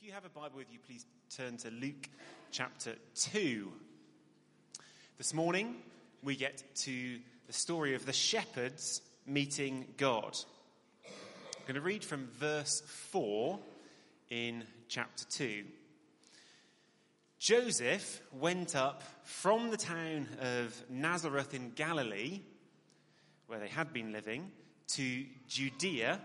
If 0.00 0.06
you 0.06 0.12
have 0.14 0.24
a 0.24 0.30
Bible 0.30 0.56
with 0.56 0.72
you, 0.72 0.78
please 0.86 1.04
turn 1.36 1.58
to 1.58 1.70
Luke 1.70 2.08
chapter 2.50 2.94
2. 3.16 3.70
This 5.18 5.34
morning, 5.34 5.76
we 6.22 6.36
get 6.36 6.62
to 6.76 7.18
the 7.46 7.52
story 7.52 7.94
of 7.94 8.06
the 8.06 8.12
shepherds 8.14 9.02
meeting 9.26 9.84
God. 9.98 10.38
I'm 11.04 11.66
going 11.66 11.74
to 11.74 11.82
read 11.82 12.02
from 12.02 12.28
verse 12.38 12.80
4 13.10 13.58
in 14.30 14.64
chapter 14.88 15.26
2. 15.26 15.64
Joseph 17.38 18.22
went 18.32 18.74
up 18.74 19.02
from 19.24 19.68
the 19.68 19.76
town 19.76 20.28
of 20.40 20.82
Nazareth 20.88 21.52
in 21.52 21.72
Galilee, 21.72 22.40
where 23.48 23.58
they 23.58 23.68
had 23.68 23.92
been 23.92 24.12
living, 24.12 24.50
to 24.94 25.26
Judea, 25.46 26.18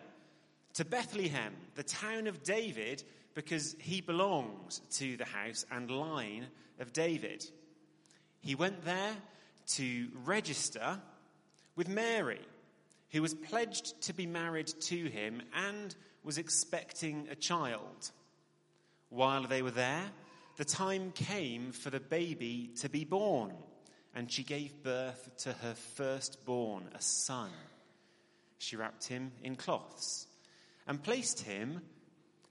to 0.76 0.86
Bethlehem, 0.86 1.54
the 1.76 1.84
town 1.84 2.28
of 2.28 2.42
David 2.42 3.04
because 3.36 3.76
he 3.80 4.02
belonged 4.02 4.80
to 4.90 5.18
the 5.18 5.26
house 5.26 5.66
and 5.70 5.92
line 5.92 6.48
of 6.80 6.94
David. 6.94 7.46
He 8.40 8.56
went 8.56 8.84
there 8.86 9.14
to 9.68 10.08
register 10.24 11.00
with 11.76 11.90
Mary, 11.90 12.42
who 13.12 13.22
was 13.22 13.34
pledged 13.34 14.02
to 14.04 14.14
be 14.14 14.26
married 14.26 14.68
to 14.68 15.06
him 15.10 15.42
and 15.54 15.94
was 16.24 16.38
expecting 16.38 17.28
a 17.30 17.36
child. 17.36 18.12
While 19.10 19.44
they 19.44 19.62
were 19.62 19.72
there, 19.72 20.06
the 20.56 20.66
time 20.66 21.12
came 21.12 21.74
for 21.74 21.90
the 21.90 22.00
baby 22.00 22.72
to 22.78 22.90
be 22.90 23.04
born, 23.04 23.54
and 24.16 24.32
she 24.32 24.44
gave 24.44 24.82
birth 24.82 25.30
to 25.40 25.52
her 25.52 25.76
firstborn, 25.96 26.90
a 26.96 27.02
son. 27.02 27.50
She 28.60 28.78
wrapped 28.78 29.08
him 29.08 29.34
in 29.44 29.58
cloths 29.58 30.28
and 30.88 31.04
placed 31.04 31.42
him 31.42 31.82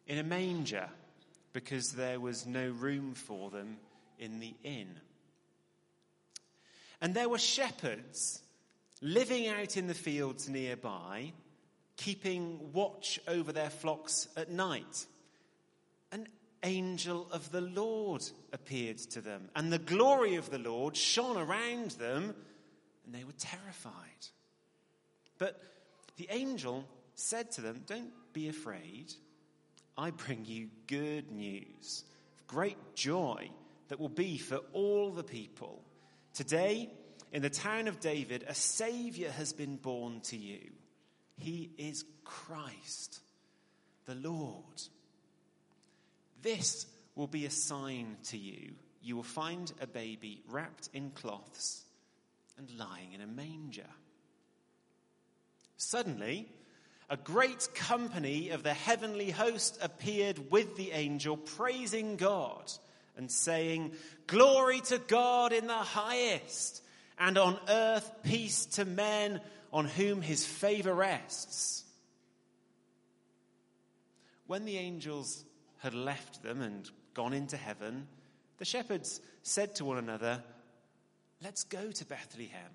in 0.06 0.18
a 0.18 0.22
manger 0.22 0.88
because 1.52 1.92
there 1.92 2.20
was 2.20 2.46
no 2.46 2.68
room 2.68 3.14
for 3.14 3.50
them 3.50 3.78
in 4.18 4.40
the 4.40 4.54
inn. 4.62 5.00
And 7.00 7.14
there 7.14 7.28
were 7.28 7.38
shepherds 7.38 8.42
living 9.00 9.48
out 9.48 9.76
in 9.76 9.86
the 9.86 9.94
fields 9.94 10.48
nearby, 10.48 11.32
keeping 11.96 12.72
watch 12.72 13.20
over 13.28 13.52
their 13.52 13.70
flocks 13.70 14.28
at 14.36 14.50
night. 14.50 15.06
An 16.10 16.26
angel 16.62 17.28
of 17.30 17.52
the 17.52 17.60
Lord 17.60 18.22
appeared 18.52 18.98
to 18.98 19.20
them, 19.20 19.48
and 19.54 19.72
the 19.72 19.78
glory 19.78 20.36
of 20.36 20.50
the 20.50 20.58
Lord 20.58 20.96
shone 20.96 21.36
around 21.36 21.92
them, 21.92 22.34
and 23.04 23.14
they 23.14 23.24
were 23.24 23.32
terrified. 23.38 23.92
But 25.38 25.60
the 26.16 26.28
angel 26.30 26.84
said 27.14 27.50
to 27.52 27.60
them, 27.60 27.82
Don't 27.86 28.12
be 28.32 28.48
afraid. 28.48 29.12
I 29.96 30.10
bring 30.10 30.44
you 30.44 30.68
good 30.86 31.30
news 31.30 32.04
great 32.54 32.94
joy 32.94 33.50
that 33.88 33.98
will 33.98 34.08
be 34.08 34.38
for 34.38 34.60
all 34.72 35.10
the 35.10 35.24
people. 35.24 35.82
Today, 36.34 36.88
in 37.32 37.42
the 37.42 37.50
town 37.50 37.88
of 37.88 38.00
David, 38.00 38.44
a 38.46 38.54
Savior 38.54 39.30
has 39.30 39.52
been 39.52 39.76
born 39.76 40.20
to 40.26 40.36
you. 40.36 40.70
He 41.36 41.70
is 41.78 42.04
Christ, 42.24 43.20
the 44.06 44.14
Lord. 44.14 44.82
This 46.42 46.86
will 47.16 47.26
be 47.26 47.44
a 47.44 47.50
sign 47.50 48.18
to 48.24 48.38
you. 48.38 48.74
You 49.02 49.16
will 49.16 49.22
find 49.22 49.72
a 49.80 49.86
baby 49.86 50.42
wrapped 50.48 50.90
in 50.94 51.10
cloths 51.10 51.82
and 52.56 52.70
lying 52.78 53.12
in 53.14 53.20
a 53.20 53.26
manger. 53.26 53.90
Suddenly, 55.76 56.48
a 57.10 57.16
great 57.16 57.68
company 57.74 58.50
of 58.50 58.62
the 58.62 58.74
heavenly 58.74 59.30
host 59.30 59.78
appeared 59.82 60.50
with 60.50 60.76
the 60.76 60.92
angel, 60.92 61.36
praising 61.36 62.16
God 62.16 62.72
and 63.16 63.30
saying, 63.30 63.92
Glory 64.26 64.80
to 64.82 64.98
God 64.98 65.52
in 65.52 65.66
the 65.66 65.72
highest, 65.74 66.82
and 67.18 67.38
on 67.38 67.58
earth 67.68 68.10
peace 68.22 68.66
to 68.66 68.84
men 68.84 69.40
on 69.72 69.86
whom 69.86 70.22
his 70.22 70.44
favor 70.44 70.94
rests. 70.94 71.84
When 74.46 74.64
the 74.64 74.78
angels 74.78 75.44
had 75.78 75.94
left 75.94 76.42
them 76.42 76.60
and 76.62 76.88
gone 77.12 77.32
into 77.32 77.56
heaven, 77.56 78.08
the 78.58 78.64
shepherds 78.64 79.20
said 79.42 79.74
to 79.76 79.84
one 79.84 79.98
another, 79.98 80.42
Let's 81.42 81.64
go 81.64 81.90
to 81.90 82.06
Bethlehem 82.06 82.70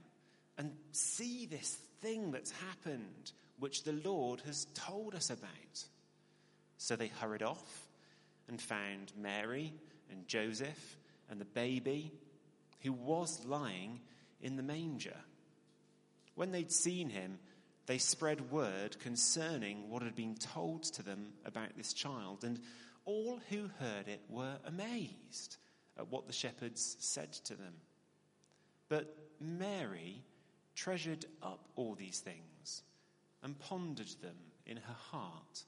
and 0.58 0.72
see 0.92 1.46
this 1.46 1.78
thing 2.02 2.32
that's 2.32 2.52
happened 2.52 3.32
which 3.59 3.84
the 3.84 4.00
Lord 4.03 4.42
has 4.46 4.66
told 4.74 5.16
us 5.16 5.30
about. 5.30 5.86
So 6.78 6.96
they 6.96 7.08
hurried 7.08 7.44
off 7.44 7.88
and 8.47 8.62
found 8.62 9.12
Mary 9.18 9.74
and 10.12 10.28
Joseph 10.28 10.97
and 11.30 11.40
the 11.40 11.46
baby 11.46 12.12
who 12.81 12.94
was 12.94 13.46
lying 13.46 14.00
in 14.42 14.56
the 14.56 14.64
manger. 14.64 15.18
When 16.36 16.52
they'd 16.52 16.72
seen 16.72 17.09
him, 17.09 17.40
they 17.86 17.97
spread 17.97 18.52
word 18.52 19.00
concerning 19.00 19.90
what 19.90 20.03
had 20.03 20.16
been 20.16 20.36
told 20.36 20.84
to 20.84 21.03
them 21.03 21.34
about 21.44 21.76
this 21.76 21.91
child, 21.91 22.44
and 22.44 22.59
all 23.06 23.40
who 23.50 23.70
heard 23.80 24.08
it 24.08 24.22
were 24.30 24.58
amazed 24.66 25.58
at 25.97 26.09
what 26.09 26.28
the 26.28 26.34
shepherds 26.34 26.96
said 27.00 27.34
to 27.34 27.56
them. 27.56 27.74
But 28.88 29.14
Mary 29.41 30.24
treasured 30.76 31.26
up 31.41 31.68
all 31.76 31.96
these 31.96 32.20
things 32.20 32.59
and 33.44 33.58
pondered 33.60 34.10
them 34.22 34.36
in 34.66 34.78
her 34.78 34.96
heart. 35.12 35.64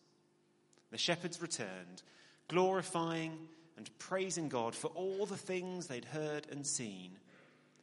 The 0.92 0.98
shepherds 0.98 1.42
returned, 1.42 2.04
glorifying 2.48 3.38
and 3.78 3.90
praising 3.98 4.50
God 4.50 4.76
for 4.76 4.88
all 4.90 5.26
the 5.26 5.38
things 5.38 5.88
they'd 5.88 6.06
heard 6.06 6.48
and 6.52 6.66
seen, 6.68 7.18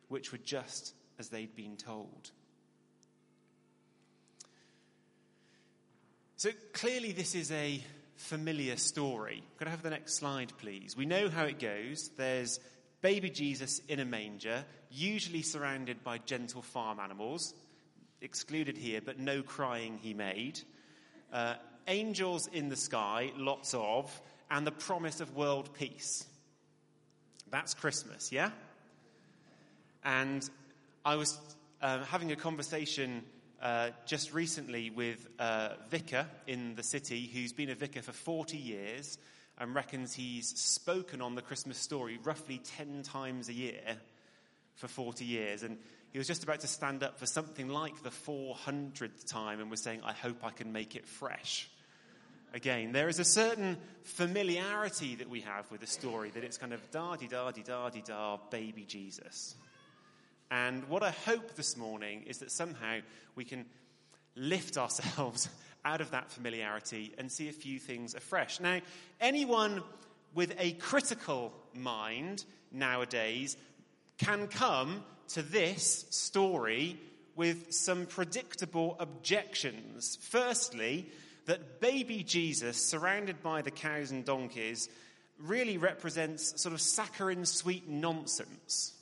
which 0.09 0.32
were 0.32 0.38
just 0.38 0.94
as 1.19 1.28
they'd 1.28 1.54
been 1.56 1.76
told. 1.76 2.31
So 6.37 6.50
clearly, 6.72 7.10
this 7.10 7.34
is 7.34 7.50
a 7.50 7.82
familiar 8.15 8.76
story. 8.76 9.43
Could 9.56 9.66
I 9.66 9.70
have 9.70 9.82
the 9.82 9.91
next 9.91 10.15
slide, 10.15 10.53
please? 10.59 10.97
We 10.97 11.06
know 11.06 11.28
how 11.28 11.44
it 11.47 11.59
goes. 11.59 12.10
There's 12.16 12.60
baby 13.00 13.31
Jesus 13.31 13.81
in 13.88 13.99
a 13.99 14.05
manger, 14.05 14.65
usually 14.91 15.43
surrounded 15.43 16.05
by 16.05 16.19
gentle 16.19 16.62
farm 16.62 17.00
animals 17.00 17.55
excluded 18.20 18.76
here, 18.76 19.00
but 19.04 19.18
no 19.18 19.42
crying 19.42 19.98
he 20.02 20.14
made. 20.14 20.60
Uh, 21.32 21.54
angels 21.86 22.48
in 22.52 22.68
the 22.68 22.76
sky, 22.76 23.32
lots 23.36 23.74
of, 23.74 24.20
and 24.50 24.66
the 24.66 24.72
promise 24.72 25.20
of 25.20 25.36
world 25.36 25.74
peace. 25.74 26.26
That's 27.50 27.74
Christmas, 27.74 28.32
yeah? 28.32 28.50
And 30.04 30.48
I 31.04 31.16
was 31.16 31.38
uh, 31.80 32.04
having 32.04 32.32
a 32.32 32.36
conversation 32.36 33.22
uh, 33.62 33.90
just 34.06 34.32
recently 34.32 34.90
with 34.90 35.26
a 35.38 35.76
vicar 35.90 36.26
in 36.46 36.74
the 36.74 36.82
city 36.82 37.30
who's 37.32 37.52
been 37.52 37.70
a 37.70 37.74
vicar 37.74 38.02
for 38.02 38.12
40 38.12 38.56
years 38.56 39.18
and 39.58 39.74
reckons 39.74 40.14
he's 40.14 40.48
spoken 40.48 41.20
on 41.20 41.34
the 41.34 41.42
Christmas 41.42 41.78
story 41.78 42.18
roughly 42.22 42.60
10 42.76 43.02
times 43.02 43.48
a 43.48 43.52
year 43.52 43.98
for 44.78 44.88
40 44.88 45.24
years. 45.24 45.62
And 45.62 45.76
he 46.12 46.18
was 46.18 46.26
just 46.26 46.44
about 46.44 46.60
to 46.60 46.66
stand 46.66 47.02
up 47.02 47.18
for 47.18 47.26
something 47.26 47.68
like 47.68 48.02
the 48.02 48.10
400th 48.10 49.28
time 49.28 49.60
and 49.60 49.70
was 49.70 49.82
saying, 49.82 50.00
I 50.04 50.12
hope 50.12 50.44
I 50.44 50.50
can 50.50 50.72
make 50.72 50.96
it 50.96 51.06
fresh. 51.06 51.68
Again, 52.54 52.92
there 52.92 53.08
is 53.08 53.18
a 53.18 53.24
certain 53.24 53.76
familiarity 54.04 55.16
that 55.16 55.28
we 55.28 55.42
have 55.42 55.70
with 55.70 55.80
the 55.80 55.86
story 55.86 56.30
that 56.30 56.44
it's 56.44 56.56
kind 56.56 56.72
of 56.72 56.90
da 56.90 57.16
di 57.16 57.26
da 57.26 57.50
di 57.50 57.62
da 57.62 57.90
di 57.90 58.00
da, 58.00 58.38
baby 58.50 58.84
Jesus. 58.84 59.54
And 60.50 60.88
what 60.88 61.02
I 61.02 61.10
hope 61.10 61.56
this 61.56 61.76
morning 61.76 62.22
is 62.26 62.38
that 62.38 62.50
somehow 62.50 63.00
we 63.34 63.44
can 63.44 63.66
lift 64.34 64.78
ourselves 64.78 65.50
out 65.84 66.00
of 66.00 66.12
that 66.12 66.30
familiarity 66.30 67.12
and 67.18 67.30
see 67.30 67.48
a 67.48 67.52
few 67.52 67.78
things 67.78 68.14
afresh. 68.14 68.60
Now, 68.60 68.80
anyone 69.20 69.82
with 70.34 70.54
a 70.58 70.72
critical 70.72 71.52
mind 71.74 72.44
nowadays 72.72 73.56
can 74.19 74.49
come 74.49 75.05
to 75.29 75.43
this 75.43 76.06
story 76.11 76.99
with 77.37 77.73
some 77.73 78.06
predictable 78.06 78.97
objections. 78.99 80.19
Firstly, 80.20 81.06
that 81.47 81.81
baby 81.81 82.23
Jesus, 82.23 82.76
surrounded 82.76 83.43
by 83.43 83.62
the 83.62 83.70
cows 83.70 84.11
and 84.11 84.25
donkeys, 84.25 84.88
really 85.38 85.79
represents 85.79 86.61
sort 86.61 86.75
of 86.75 86.81
saccharine 86.81 87.47
sweet 87.47 87.88
nonsense 87.88 88.93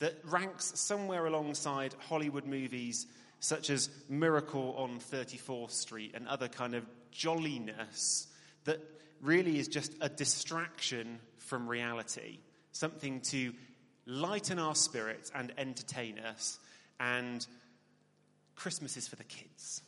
that 0.00 0.18
ranks 0.24 0.72
somewhere 0.74 1.26
alongside 1.26 1.94
Hollywood 2.08 2.44
movies 2.44 3.06
such 3.38 3.70
as 3.70 3.88
Miracle 4.08 4.74
on 4.76 4.98
34th 4.98 5.70
Street 5.70 6.12
and 6.14 6.26
other 6.26 6.48
kind 6.48 6.74
of 6.74 6.84
jolliness 7.12 8.26
that 8.64 8.80
really 9.20 9.58
is 9.58 9.68
just 9.68 9.94
a 10.00 10.08
distraction 10.08 11.20
from 11.38 11.68
reality, 11.68 12.38
something 12.72 13.20
to 13.30 13.52
lighten 14.06 14.58
our 14.58 14.74
spirits 14.74 15.30
and 15.34 15.52
entertain 15.56 16.18
us. 16.18 16.58
And 16.98 17.46
Christmas 18.56 18.96
is 18.96 19.06
for 19.08 19.16
the 19.16 19.24
kids. 19.24 19.82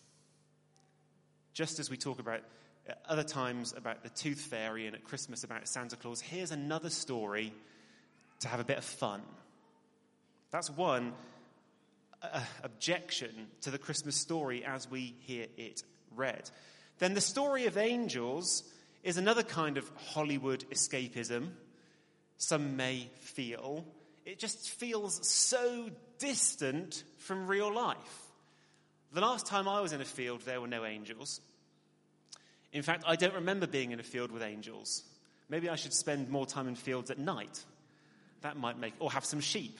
Just 1.52 1.78
as 1.78 1.90
we 1.90 1.96
talk 1.96 2.19
about 2.19 2.40
At 2.86 2.98
other 3.08 3.25
times 3.25 3.72
about 3.75 4.02
the 4.02 4.10
tooth 4.10 4.40
fairy, 4.40 4.86
and 4.86 4.94
at 4.94 5.04
Christmas 5.04 5.42
about 5.42 5.66
Santa 5.66 5.96
Claus. 5.96 6.20
Here's 6.20 6.50
another 6.50 6.90
story 6.90 7.52
to 8.40 8.48
have 8.48 8.60
a 8.60 8.64
bit 8.64 8.76
of 8.76 8.84
fun. 8.84 9.22
That's 10.50 10.69
one 10.69 11.14
uh, 12.22 12.40
objection 12.62 13.48
to 13.62 13.70
the 13.70 13.78
Christmas 13.78 14.16
story 14.16 14.64
as 14.64 14.90
we 14.90 15.14
hear 15.20 15.46
it 15.56 15.82
read. 16.14 16.50
Then 16.98 17.14
the 17.14 17.22
story 17.22 17.66
of 17.66 17.78
angels 17.78 18.64
is 19.02 19.16
another 19.16 19.42
kind 19.42 19.78
of 19.78 19.90
Hollywood 20.12 20.64
escapism, 20.70 21.52
some 22.38 22.76
may 22.76 23.08
feel. 23.20 23.84
It 24.25 24.38
just 24.38 24.70
feels 24.70 25.26
so 25.26 25.90
distant 26.19 27.04
from 27.19 27.46
real 27.46 27.72
life. 27.72 27.96
The 29.12 29.20
last 29.20 29.46
time 29.46 29.69
I 29.69 29.81
was 29.81 29.92
in 29.92 30.00
a 30.00 30.04
field, 30.04 30.40
there 30.42 30.60
were 30.60 30.66
no 30.66 30.84
angels. 30.84 31.40
In 32.72 32.82
fact, 32.82 33.04
I 33.06 33.16
don't 33.16 33.34
remember 33.34 33.66
being 33.66 33.92
in 33.92 34.00
a 34.00 34.04
field 34.04 34.32
with 34.32 34.42
angels. 34.42 35.04
Maybe 35.48 35.69
I 35.69 35.76
should 35.76 35.92
spend 35.92 36.28
more 36.31 36.46
time 36.46 36.66
in 36.66 36.75
fields 36.75 37.10
at 37.10 37.19
night. 37.19 37.64
That 38.40 38.56
might 38.56 38.78
make, 38.78 38.94
or 38.98 39.12
have 39.12 39.25
some 39.25 39.40
sheep. 39.40 39.78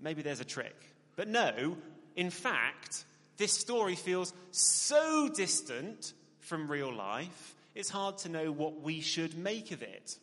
Maybe 0.00 0.22
there's 0.22 0.40
a 0.40 0.44
trick. 0.44 0.74
But 1.16 1.28
no, 1.28 1.76
in 2.16 2.30
fact, 2.30 3.04
this 3.36 3.52
story 3.52 3.94
feels 3.94 4.32
so 4.50 5.28
distant 5.28 6.12
from 6.40 6.70
real 6.70 6.92
life, 6.92 7.54
it's 7.74 7.88
hard 7.88 8.18
to 8.18 8.28
know 8.28 8.50
what 8.52 8.82
we 8.82 9.00
should 9.00 9.36
make 9.36 9.70
of 9.70 9.82
it. 9.82 10.16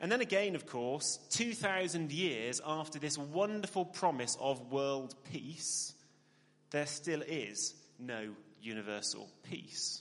And 0.00 0.10
then 0.10 0.22
again, 0.22 0.54
of 0.54 0.66
course, 0.66 1.18
2,000 1.30 2.10
years 2.10 2.60
after 2.64 2.98
this 2.98 3.18
wonderful 3.18 3.84
promise 3.84 4.36
of 4.40 4.72
world 4.72 5.14
peace, 5.30 5.92
there 6.70 6.86
still 6.86 7.22
is 7.22 7.74
no 7.98 8.30
universal 8.62 9.28
peace. 9.42 10.00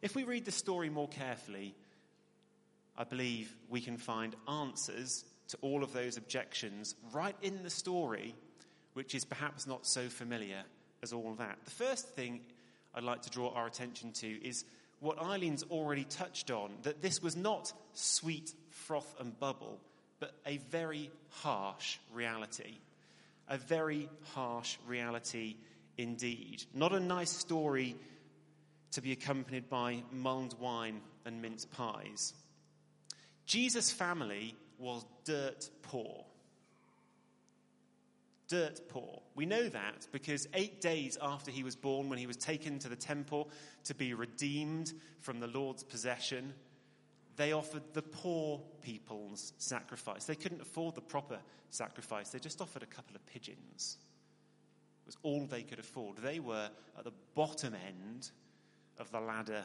If 0.00 0.14
we 0.14 0.24
read 0.24 0.46
the 0.46 0.52
story 0.52 0.88
more 0.88 1.08
carefully, 1.08 1.74
I 2.96 3.04
believe 3.04 3.54
we 3.68 3.82
can 3.82 3.98
find 3.98 4.34
answers 4.48 5.24
to 5.48 5.58
all 5.60 5.84
of 5.84 5.92
those 5.92 6.16
objections 6.16 6.94
right 7.12 7.36
in 7.42 7.62
the 7.62 7.70
story, 7.70 8.34
which 8.94 9.14
is 9.14 9.24
perhaps 9.24 9.66
not 9.66 9.86
so 9.86 10.08
familiar 10.08 10.62
as 11.02 11.12
all 11.12 11.34
that. 11.34 11.58
The 11.64 11.70
first 11.70 12.08
thing 12.14 12.40
I'd 12.94 13.04
like 13.04 13.22
to 13.22 13.30
draw 13.30 13.50
our 13.50 13.66
attention 13.66 14.12
to 14.12 14.26
is 14.26 14.64
what 15.00 15.18
Eileen's 15.20 15.62
already 15.64 16.04
touched 16.04 16.50
on 16.50 16.70
that 16.82 17.02
this 17.02 17.22
was 17.22 17.36
not 17.36 17.72
sweet 17.92 18.52
froth 18.70 19.14
and 19.20 19.38
bubble, 19.38 19.80
but 20.20 20.32
a 20.46 20.58
very 20.58 21.10
harsh 21.30 21.98
reality. 22.12 22.78
A 23.48 23.58
very 23.58 24.08
harsh 24.34 24.78
reality 24.86 25.56
indeed. 25.98 26.64
Not 26.74 26.92
a 26.92 27.00
nice 27.00 27.30
story 27.30 27.96
to 28.92 29.00
be 29.00 29.12
accompanied 29.12 29.68
by 29.68 30.02
mulled 30.12 30.58
wine 30.58 31.00
and 31.24 31.42
mince 31.42 31.64
pies. 31.64 32.34
Jesus' 33.44 33.92
family 33.92 34.56
was 34.78 35.04
dirt 35.24 35.70
poor 35.82 36.24
dirt 38.48 38.88
poor. 38.88 39.22
We 39.36 39.44
know 39.44 39.68
that 39.68 40.08
because 40.12 40.48
eight 40.54 40.80
days 40.80 41.18
after 41.20 41.50
he 41.50 41.62
was 41.62 41.76
born, 41.76 42.08
when 42.08 42.18
he 42.18 42.26
was 42.26 42.38
taken 42.38 42.78
to 42.80 42.88
the 42.88 42.96
temple 42.96 43.50
to 43.84 43.94
be 43.94 44.14
redeemed 44.14 44.94
from 45.20 45.40
the 45.40 45.46
Lord's 45.46 45.84
possession, 45.84 46.54
they 47.36 47.52
offered 47.52 47.82
the 47.92 48.00
poor 48.00 48.62
people's 48.80 49.52
sacrifice. 49.58 50.24
They 50.24 50.36
couldn't 50.36 50.62
afford 50.62 50.94
the 50.94 51.02
proper 51.02 51.38
sacrifice, 51.68 52.30
they 52.30 52.38
just 52.38 52.62
offered 52.62 52.82
a 52.82 52.86
couple 52.86 53.14
of 53.14 53.26
pigeons. 53.26 53.98
It 55.02 55.06
was 55.06 55.18
all 55.22 55.46
they 55.46 55.62
could 55.62 55.78
afford. 55.78 56.16
They 56.16 56.40
were 56.40 56.70
at 56.98 57.04
the 57.04 57.12
bottom 57.34 57.74
end 57.74 58.30
of 58.98 59.10
the 59.12 59.20
ladder 59.20 59.62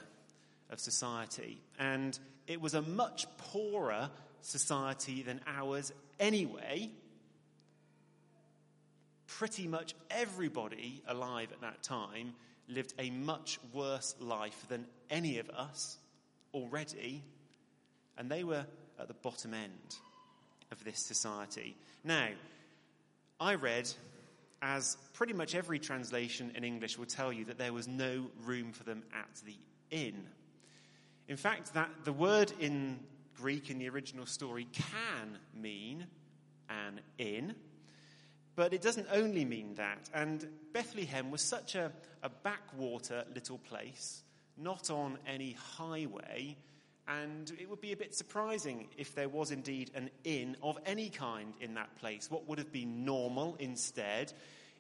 of 0.70 0.80
society. 0.80 1.62
And 1.80 2.20
it 2.46 2.60
was 2.60 2.74
a 2.74 2.82
much 2.82 3.26
poorer 3.38 4.10
society 4.42 5.24
than 5.24 5.40
ours 5.48 5.94
anyway 6.20 6.92
pretty 9.42 9.68
much 9.68 9.96
everybody 10.12 11.02
alive 11.08 11.52
at 11.52 11.62
that 11.62 11.82
time 11.82 12.32
lived 12.68 12.94
a 13.00 13.10
much 13.10 13.58
worse 13.74 14.14
life 14.20 14.68
than 14.70 14.86
any 15.10 15.40
of 15.40 15.50
us 15.50 15.98
already, 16.54 17.24
and 18.20 18.30
they 18.30 18.44
were 18.44 18.64
at 19.00 19.08
the 19.08 19.16
bottom 19.16 19.56
end 19.56 19.96
of 20.72 20.84
this 20.84 21.00
society. 21.00 21.76
Now, 22.04 22.28
I 23.40 23.56
read, 23.56 23.92
as 24.62 24.96
pretty 25.14 25.34
much 25.34 25.56
every 25.56 25.80
translation 25.80 26.52
in 26.54 26.64
English 26.64 27.00
will 27.00 27.08
tell 27.08 27.34
you, 27.34 27.44
that 27.46 27.58
there 27.58 27.74
was 27.74 27.88
no 27.88 28.28
room 28.46 28.72
for 28.72 28.84
them 28.84 29.02
at 29.12 29.42
the 29.44 29.56
inn. 29.90 30.28
In 31.28 31.36
fact, 31.36 31.74
that 31.74 31.90
the 32.04 32.14
word 32.14 32.54
in 32.60 33.00
Greek 33.36 33.72
in 33.72 33.80
the 33.80 33.90
original 33.90 34.28
story 34.28 34.68
can 34.72 35.40
mean 35.60 36.06
an 36.70 37.00
inn. 37.18 37.56
But 38.56 38.74
it 38.74 38.82
doesn't 38.82 39.08
only 39.12 39.46
mean 39.46 39.76
that. 39.76 40.10
And 40.14 40.48
Bethlehem 40.74 41.32
was 41.32 41.42
such 41.42 41.76
a, 41.76 41.92
a 42.22 42.30
backwater 42.30 43.24
little 43.34 43.58
place, 43.58 44.24
not 44.58 44.90
on 44.90 45.18
any 45.26 45.54
highway. 45.54 46.58
And 47.08 47.52
it 47.60 47.70
would 47.70 47.82
be 47.82 47.94
a 47.94 47.98
bit 47.98 48.16
surprising 48.16 48.88
if 48.98 49.16
there 49.16 49.30
was 49.30 49.52
indeed 49.52 49.92
an 49.96 50.10
inn 50.24 50.56
of 50.62 50.78
any 50.86 51.10
kind 51.10 51.54
in 51.60 51.74
that 51.76 51.96
place. 51.98 52.30
What 52.30 52.48
would 52.48 52.58
have 52.58 52.72
been 52.72 53.06
normal 53.06 53.56
instead 53.60 54.34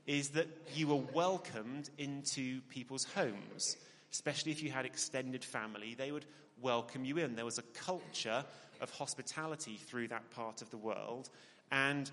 is 0.05 0.29
that 0.29 0.47
you 0.73 0.87
were 0.87 1.03
welcomed 1.13 1.89
into 1.97 2.61
people's 2.69 3.03
homes, 3.03 3.77
especially 4.11 4.51
if 4.51 4.63
you 4.63 4.71
had 4.71 4.85
extended 4.85 5.43
family. 5.43 5.95
They 5.95 6.11
would 6.11 6.25
welcome 6.61 7.05
you 7.05 7.17
in. 7.17 7.35
There 7.35 7.45
was 7.45 7.57
a 7.57 7.63
culture 7.73 8.43
of 8.81 8.89
hospitality 8.91 9.77
through 9.77 10.09
that 10.09 10.29
part 10.31 10.61
of 10.61 10.69
the 10.69 10.77
world. 10.77 11.29
And 11.71 12.09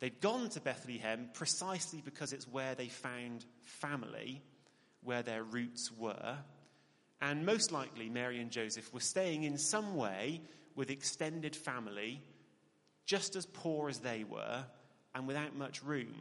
They'd 0.00 0.20
gone 0.20 0.48
to 0.50 0.60
Bethlehem 0.60 1.28
precisely 1.34 2.00
because 2.02 2.32
it's 2.32 2.48
where 2.48 2.74
they 2.74 2.88
found 2.88 3.44
family, 3.62 4.42
where 5.02 5.22
their 5.22 5.42
roots 5.42 5.92
were. 5.92 6.36
And 7.20 7.44
most 7.44 7.70
likely, 7.70 8.08
Mary 8.08 8.40
and 8.40 8.50
Joseph 8.50 8.92
were 8.94 9.00
staying 9.00 9.44
in 9.44 9.58
some 9.58 9.96
way 9.96 10.40
with 10.74 10.90
extended 10.90 11.54
family, 11.54 12.22
just 13.04 13.36
as 13.36 13.44
poor 13.44 13.90
as 13.90 13.98
they 13.98 14.24
were, 14.24 14.64
and 15.14 15.26
without 15.26 15.54
much 15.54 15.82
room. 15.82 16.14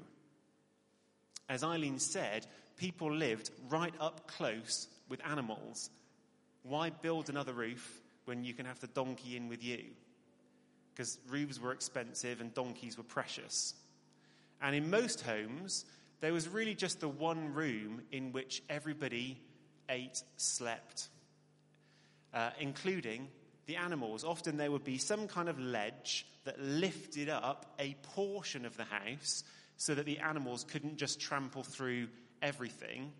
As 1.47 1.63
Eileen 1.63 1.99
said, 1.99 2.45
people 2.75 3.13
lived 3.13 3.49
right 3.69 3.93
up 3.99 4.27
close 4.27 4.87
with 5.07 5.25
animals. 5.25 5.89
Why 6.63 6.89
build 6.89 7.29
another 7.29 7.53
roof 7.53 8.01
when 8.25 8.43
you 8.43 8.53
can 8.53 8.65
have 8.65 8.81
the 8.81 8.87
donkey 8.87 9.37
in 9.37 9.47
with 9.47 9.63
you? 9.63 9.85
Because 10.99 11.17
roofs 11.29 11.61
were 11.61 11.71
expensive 11.71 12.41
and 12.41 12.53
donkeys 12.53 12.97
were 12.97 13.05
precious. 13.05 13.73
And 14.61 14.75
in 14.75 14.89
most 14.89 15.21
homes, 15.21 15.85
there 16.19 16.33
was 16.33 16.49
really 16.49 16.75
just 16.75 16.99
the 16.99 17.07
one 17.07 17.53
room 17.53 18.01
in 18.11 18.33
which 18.33 18.61
everybody 18.69 19.39
ate, 19.87 20.21
slept, 20.35 21.07
uh, 22.33 22.49
including 22.59 23.29
the 23.65 23.77
animals. 23.77 24.25
Often 24.25 24.57
there 24.57 24.71
would 24.71 24.83
be 24.83 24.97
some 24.97 25.29
kind 25.29 25.47
of 25.47 25.57
ledge 25.57 26.25
that 26.43 26.59
lifted 26.59 27.29
up 27.29 27.73
a 27.79 27.95
portion 28.03 28.65
of 28.65 28.75
the 28.75 28.83
house 28.83 29.45
so 29.77 29.95
that 29.95 30.05
the 30.05 30.19
animals 30.19 30.65
couldn't 30.65 30.97
just 30.97 31.21
trample 31.21 31.63
through 31.63 32.09
everything, 32.41 33.13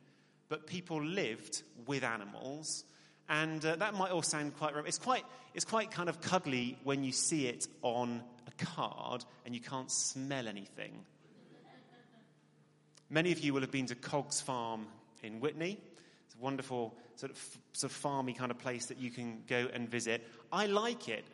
but 0.50 0.68
people 0.68 1.02
lived 1.02 1.64
with 1.88 2.04
animals 2.04 2.84
and 3.30 3.64
uh, 3.64 3.76
that 3.76 3.94
might 3.94 4.12
all 4.12 4.24
sound 4.24 4.58
quite, 4.58 4.74
it's 4.86 4.98
quite, 4.98 5.24
it's 5.54 5.66
quite 5.66 5.92
kind 5.92 6.10
of 6.10 6.20
cuddly 6.20 6.78
when 6.84 7.04
you 7.04 7.12
see 7.12 7.48
it 7.48 7.68
on 7.84 8.24
a 8.48 8.66
card 8.66 9.24
and 9.46 9.54
you 9.54 9.62
can't 9.62 9.92
smell 9.92 10.48
anything. 10.48 11.06
Many 13.10 13.32
of 13.32 13.40
you 13.40 13.54
will 13.54 13.62
have 13.62 13.72
been 13.72 13.88
to 13.88 13.96
Cogges 13.96 14.42
Farm 14.42 14.88
in 15.24 15.40
Witney. 15.40 15.78
It's 16.26 16.36
a 16.36 16.44
wonderful 16.44 16.96
sort 17.16 17.32
of, 17.32 17.58
sort 17.74 17.92
of 17.92 18.02
farmy 18.02 18.36
kind 18.36 18.52
of 18.52 18.58
place 18.60 18.88
that 18.88 18.98
you 18.98 19.12
can 19.12 19.44
go 19.48 19.68
and 19.74 19.90
visit. 19.90 20.28
I 20.52 20.66
like 20.66 21.10
it. 21.10 21.26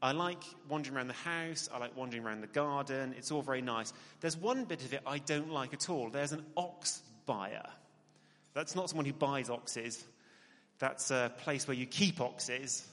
I 0.00 0.12
like 0.12 0.42
wandering 0.68 0.96
around 0.96 1.08
the 1.08 1.14
house. 1.14 1.68
I 1.72 1.78
like 1.78 1.96
wandering 1.96 2.24
around 2.24 2.40
the 2.40 2.46
garden. 2.46 3.14
It's 3.16 3.30
all 3.30 3.42
very 3.42 3.62
nice. 3.62 3.92
There's 4.20 4.36
one 4.36 4.64
bit 4.64 4.84
of 4.84 4.92
it 4.92 5.02
I 5.06 5.18
don't 5.18 5.50
like 5.50 5.74
at 5.74 5.90
all. 5.90 6.08
There's 6.08 6.32
an 6.32 6.44
ox 6.56 7.02
byre. 7.26 7.66
That's 8.54 8.74
not 8.74 8.88
someone 8.88 9.06
who 9.06 9.12
buys 9.12 9.50
oxes. 9.50 10.04
That's 10.78 11.10
a 11.10 11.32
place 11.38 11.66
where 11.66 11.76
you 11.76 11.86
keep 11.86 12.20
oxes 12.20 12.86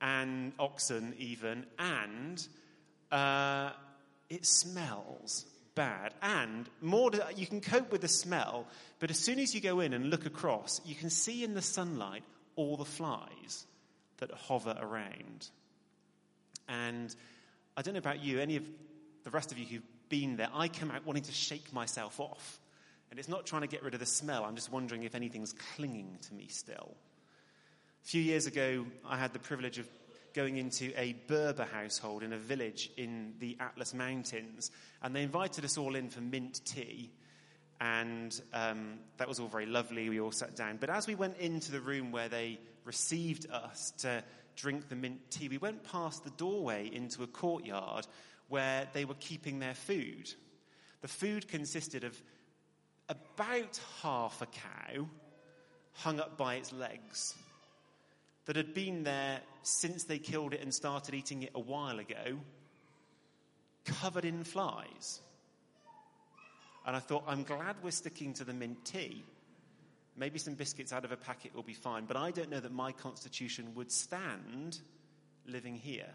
and 0.00 0.52
oxen 0.58 1.14
even, 1.18 1.64
and 1.78 2.46
uh, 3.10 3.70
it 4.28 4.44
smells 4.44 5.46
bad. 5.74 6.14
And 6.22 6.68
more, 6.82 7.10
you 7.36 7.46
can 7.46 7.60
cope 7.60 7.90
with 7.90 8.02
the 8.02 8.08
smell, 8.08 8.66
but 8.98 9.10
as 9.10 9.18
soon 9.18 9.38
as 9.38 9.54
you 9.54 9.60
go 9.60 9.80
in 9.80 9.92
and 9.94 10.10
look 10.10 10.26
across, 10.26 10.80
you 10.84 10.94
can 10.94 11.10
see 11.10 11.44
in 11.44 11.54
the 11.54 11.62
sunlight 11.62 12.22
all 12.56 12.76
the 12.76 12.84
flies 12.84 13.66
that 14.18 14.30
hover 14.30 14.76
around. 14.78 15.48
And 16.68 17.14
I 17.76 17.82
don't 17.82 17.94
know 17.94 17.98
about 17.98 18.22
you, 18.22 18.40
any 18.40 18.56
of 18.56 18.64
the 19.24 19.30
rest 19.30 19.52
of 19.52 19.58
you 19.58 19.66
who've 19.66 19.82
been 20.08 20.36
there, 20.36 20.48
I 20.54 20.68
come 20.68 20.90
out 20.90 21.06
wanting 21.06 21.24
to 21.24 21.32
shake 21.32 21.72
myself 21.72 22.20
off 22.20 22.60
And 23.14 23.18
it's 23.20 23.28
not 23.28 23.46
trying 23.46 23.62
to 23.62 23.68
get 23.68 23.84
rid 23.84 23.94
of 23.94 24.00
the 24.00 24.06
smell, 24.06 24.44
I'm 24.44 24.56
just 24.56 24.72
wondering 24.72 25.04
if 25.04 25.14
anything's 25.14 25.52
clinging 25.52 26.18
to 26.22 26.34
me 26.34 26.48
still. 26.48 26.96
A 28.04 28.06
few 28.06 28.20
years 28.20 28.46
ago, 28.46 28.84
I 29.06 29.16
had 29.16 29.32
the 29.32 29.38
privilege 29.38 29.78
of 29.78 29.88
going 30.34 30.58
into 30.58 30.92
a 31.00 31.14
Berber 31.26 31.64
household 31.64 32.22
in 32.22 32.34
a 32.34 32.38
village 32.38 32.90
in 32.98 33.32
the 33.38 33.56
Atlas 33.58 33.94
Mountains, 33.94 34.70
and 35.02 35.16
they 35.16 35.22
invited 35.22 35.64
us 35.64 35.78
all 35.78 35.94
in 35.94 36.10
for 36.10 36.20
mint 36.20 36.60
tea. 36.66 37.10
And 37.80 38.38
um, 38.52 38.98
that 39.16 39.26
was 39.26 39.40
all 39.40 39.48
very 39.48 39.64
lovely. 39.64 40.10
We 40.10 40.20
all 40.20 40.32
sat 40.32 40.54
down. 40.54 40.76
But 40.76 40.90
as 40.90 41.06
we 41.06 41.14
went 41.14 41.38
into 41.38 41.72
the 41.72 41.80
room 41.80 42.12
where 42.12 42.28
they 42.28 42.60
received 42.84 43.50
us 43.50 43.92
to 44.00 44.22
drink 44.54 44.90
the 44.90 44.96
mint 44.96 45.30
tea, 45.30 45.48
we 45.48 45.56
went 45.56 45.82
past 45.82 46.24
the 46.24 46.30
doorway 46.30 46.90
into 46.92 47.22
a 47.22 47.26
courtyard 47.26 48.06
where 48.48 48.86
they 48.92 49.06
were 49.06 49.14
keeping 49.14 49.60
their 49.60 49.74
food. 49.74 50.30
The 51.00 51.08
food 51.08 51.48
consisted 51.48 52.04
of 52.04 52.20
about 53.08 53.80
half 54.02 54.42
a 54.42 54.46
cow 54.46 55.08
hung 55.94 56.20
up 56.20 56.36
by 56.36 56.56
its 56.56 56.70
legs 56.70 57.34
that 58.46 58.56
had 58.56 58.74
been 58.74 59.04
there 59.04 59.40
since 59.62 60.04
they 60.04 60.18
killed 60.18 60.52
it 60.52 60.60
and 60.60 60.72
started 60.72 61.14
eating 61.14 61.42
it 61.42 61.50
a 61.54 61.60
while 61.60 61.98
ago, 61.98 62.38
covered 63.84 64.24
in 64.24 64.44
flies. 64.44 65.20
And 66.86 66.94
I 66.94 66.98
thought, 66.98 67.24
I'm 67.26 67.44
glad 67.44 67.76
we're 67.82 67.90
sticking 67.90 68.34
to 68.34 68.44
the 68.44 68.52
mint 68.52 68.84
tea. 68.84 69.24
Maybe 70.16 70.38
some 70.38 70.54
biscuits 70.54 70.92
out 70.92 71.04
of 71.04 71.12
a 71.12 71.16
packet 71.16 71.54
will 71.54 71.62
be 71.62 71.72
fine, 71.72 72.04
but 72.04 72.16
I 72.16 72.30
don't 72.30 72.50
know 72.50 72.60
that 72.60 72.72
my 72.72 72.92
constitution 72.92 73.74
would 73.74 73.90
stand 73.90 74.80
living 75.46 75.74
here. 75.74 76.10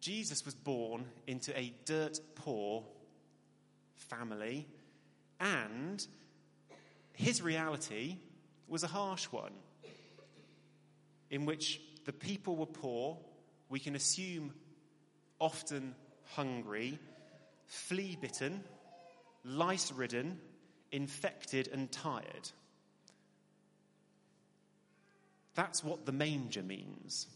Jesus 0.00 0.44
was 0.44 0.54
born 0.54 1.04
into 1.26 1.56
a 1.58 1.74
dirt 1.84 2.18
poor 2.34 2.84
family, 3.96 4.66
and 5.38 6.06
his 7.12 7.42
reality 7.42 8.16
was 8.70 8.82
a 8.84 8.88
harsh 8.88 9.26
one, 9.26 9.52
in 11.30 11.44
which 11.44 11.80
the 12.04 12.12
people 12.12 12.56
were 12.56 12.66
poor, 12.66 13.18
we 13.68 13.80
can 13.80 13.94
assume 13.94 14.52
often 15.38 15.94
hungry, 16.34 16.98
flea 17.66 18.16
bitten, 18.20 18.62
lice 19.44 19.92
ridden, 19.92 20.38
infected, 20.92 21.68
and 21.72 21.90
tired. 21.90 22.50
That's 25.54 25.82
what 25.82 26.06
the 26.06 26.12
manger 26.12 26.62
means. 26.62 27.26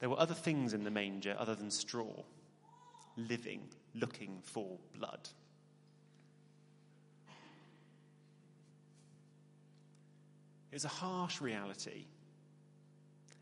There 0.00 0.10
were 0.10 0.20
other 0.20 0.34
things 0.34 0.74
in 0.74 0.84
the 0.84 0.90
manger 0.90 1.34
other 1.38 1.54
than 1.54 1.70
straw, 1.70 2.24
living, 3.16 3.62
looking 3.94 4.40
for 4.42 4.78
blood. 4.94 5.28
It 10.74 10.78
was 10.78 10.84
a 10.86 10.88
harsh 10.88 11.40
reality. 11.40 12.06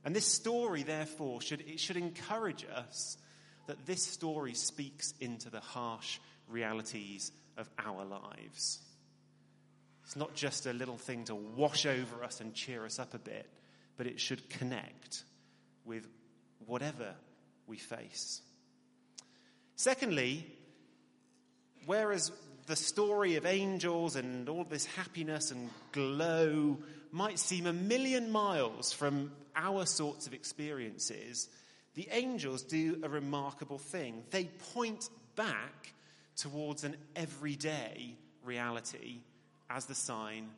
And 0.05 0.15
this 0.15 0.27
story, 0.27 0.83
therefore, 0.83 1.41
should, 1.41 1.63
it 1.63 1.81
should 1.81 1.97
encourage 1.97 2.67
us 2.77 3.17
that 3.69 3.87
this 3.87 4.03
story 4.03 4.53
speaks 4.53 5.15
into 5.19 5.49
the 5.49 5.61
harsh 5.61 6.19
realities 6.47 7.33
of 7.57 7.71
our 7.79 8.05
lives. 8.05 8.81
It's 10.05 10.15
not 10.15 10.35
just 10.35 10.67
a 10.67 10.75
little 10.75 10.99
thing 10.99 11.25
to 11.25 11.35
wash 11.35 11.87
over 11.87 12.23
us 12.23 12.43
and 12.43 12.53
cheer 12.53 12.85
us 12.85 12.99
up 12.99 13.15
a 13.15 13.19
bit, 13.19 13.49
but 13.97 14.07
it 14.07 14.21
should 14.21 14.51
connect 14.51 15.25
with 15.87 16.07
whatever 16.67 17.15
we 17.67 17.79
face. 17.79 18.43
Secondly, 19.77 20.45
whereas 21.87 22.31
the 22.67 22.77
story 22.77 23.37
of 23.37 23.47
angels 23.47 24.17
and 24.17 24.51
all 24.51 24.65
this 24.65 24.85
happiness 24.85 25.51
and 25.51 25.71
glow 25.93 26.77
might 27.13 27.39
seem 27.39 27.67
a 27.67 27.73
million 27.73 28.31
miles 28.31 28.93
from 28.93 29.31
our 29.55 29.87
sorts 29.87 30.27
of 30.27 30.35
experiences, 30.35 31.49
the 31.95 32.09
angels 32.11 32.63
do 32.63 32.99
a 33.03 33.09
remarkable 33.09 33.79
thing. 33.79 34.25
They 34.31 34.45
point 34.73 35.09
back 35.37 35.93
towards 36.37 36.85
an 36.85 36.97
everyday 37.15 38.17
reality 38.43 39.19
as 39.69 39.85
the 39.87 39.95
sign 39.95 40.49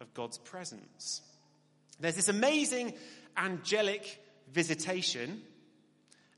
of 0.00 0.12
God's 0.12 0.38
presence. 0.38 1.22
There's 1.98 2.16
this 2.16 2.28
amazing 2.28 2.92
angelic 3.36 4.22
visitation. 4.52 5.42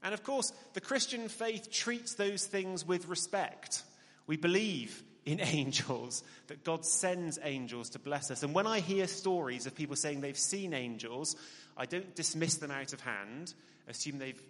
And 0.02 0.14
of 0.14 0.22
course, 0.22 0.52
the 0.74 0.80
Christian 0.80 1.28
faith 1.28 1.70
treats 1.72 2.14
those 2.14 2.46
things 2.46 2.86
with 2.86 3.08
respect. 3.08 3.82
We 4.26 4.36
believe 4.36 5.02
in 5.24 5.40
angels, 5.42 6.22
that 6.48 6.64
God 6.64 6.84
sends 6.84 7.38
angels 7.42 7.90
to 7.90 7.98
bless 7.98 8.30
us. 8.30 8.42
And 8.42 8.54
when 8.54 8.66
I 8.66 8.80
hear 8.80 9.06
stories 9.06 9.66
of 9.66 9.74
people 9.74 9.96
saying 9.96 10.20
they've 10.20 10.36
seen 10.36 10.72
angels, 10.72 11.36
I 11.76 11.86
don't 11.86 12.14
dismiss 12.14 12.56
them 12.56 12.70
out 12.70 12.92
of 12.92 13.00
hand, 13.00 13.54
assume 13.88 14.18
they've 14.18 14.42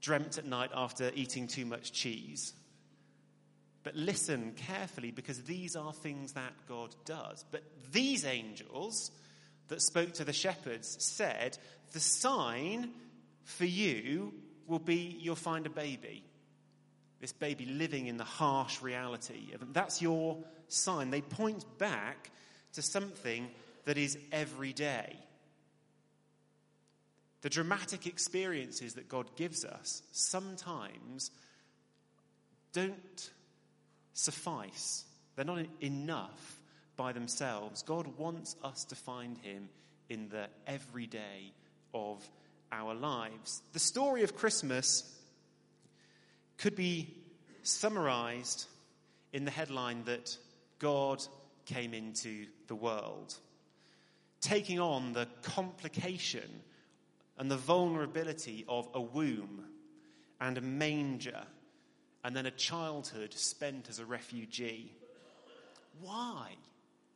dreamt 0.00 0.38
at 0.38 0.46
night 0.46 0.70
after 0.74 1.10
eating 1.14 1.46
too 1.46 1.66
much 1.66 1.92
cheese. 1.92 2.52
But 3.82 3.96
listen 3.96 4.52
carefully 4.56 5.10
because 5.10 5.42
these 5.42 5.76
are 5.76 5.92
things 5.92 6.32
that 6.32 6.52
God 6.68 6.94
does. 7.04 7.44
But 7.50 7.62
these 7.92 8.24
angels 8.24 9.10
that 9.68 9.80
spoke 9.80 10.12
to 10.14 10.24
the 10.24 10.32
shepherds 10.32 10.96
said, 10.98 11.56
The 11.92 12.00
sign 12.00 12.90
for 13.44 13.64
you 13.64 14.34
will 14.66 14.78
be 14.78 15.16
you'll 15.20 15.34
find 15.34 15.66
a 15.66 15.70
baby 15.70 16.24
this 17.20 17.32
baby 17.32 17.66
living 17.66 18.06
in 18.06 18.16
the 18.16 18.24
harsh 18.24 18.80
reality. 18.80 19.52
That's 19.72 20.00
your 20.00 20.38
sign. 20.68 21.10
They 21.10 21.20
point 21.20 21.64
back 21.78 22.30
to 22.72 22.82
something 22.82 23.48
that 23.84 23.98
is 23.98 24.18
every 24.32 24.72
day. 24.72 25.16
The 27.42 27.50
dramatic 27.50 28.06
experiences 28.06 28.94
that 28.94 29.08
God 29.08 29.34
gives 29.36 29.64
us 29.64 30.02
sometimes 30.12 31.30
don't 32.72 33.30
suffice. 34.12 35.04
They're 35.36 35.44
not 35.44 35.64
enough 35.80 36.60
by 36.96 37.12
themselves. 37.12 37.82
God 37.82 38.18
wants 38.18 38.56
us 38.62 38.84
to 38.86 38.94
find 38.94 39.38
Him 39.38 39.68
in 40.08 40.28
the 40.28 40.48
everyday 40.66 41.52
of 41.94 42.22
our 42.70 42.94
lives. 42.94 43.62
The 43.72 43.78
story 43.78 44.22
of 44.22 44.36
Christmas 44.36 45.04
could 46.60 46.76
be 46.76 47.08
summarized 47.62 48.66
in 49.32 49.46
the 49.46 49.50
headline 49.50 50.04
that 50.04 50.36
God 50.78 51.24
came 51.64 51.94
into 51.94 52.46
the 52.66 52.74
world, 52.74 53.34
taking 54.42 54.78
on 54.78 55.14
the 55.14 55.26
complication 55.42 56.60
and 57.38 57.50
the 57.50 57.56
vulnerability 57.56 58.66
of 58.68 58.88
a 58.92 59.00
womb 59.00 59.64
and 60.38 60.58
a 60.58 60.60
manger 60.60 61.40
and 62.24 62.36
then 62.36 62.44
a 62.44 62.50
childhood 62.50 63.32
spent 63.32 63.88
as 63.88 63.98
a 63.98 64.04
refugee. 64.04 64.92
Why 66.02 66.50